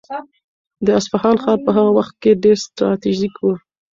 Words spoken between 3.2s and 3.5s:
و.